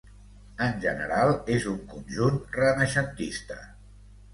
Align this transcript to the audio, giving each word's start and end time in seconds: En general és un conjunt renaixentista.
En 0.67 0.73
general 0.85 1.35
és 1.57 1.69
un 1.75 1.79
conjunt 1.95 2.43
renaixentista. 2.59 3.65